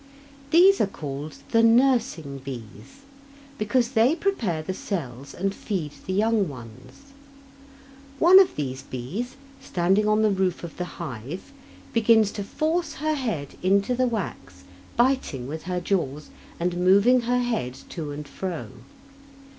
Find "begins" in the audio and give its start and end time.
11.93-12.31